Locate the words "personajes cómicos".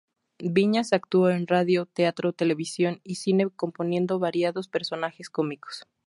4.67-5.83